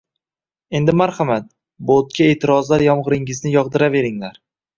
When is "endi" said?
0.77-0.95